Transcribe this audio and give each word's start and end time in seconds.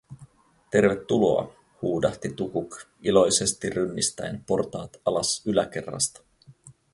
"Tervetuloa!", 0.71 1.53
huudahti 1.81 2.33
Tukuk 2.33 2.81
iloisesti 3.01 3.69
rynnistäen 3.69 4.43
portaat 4.47 5.01
alas 5.05 5.41
yläkerrasta. 5.47 6.21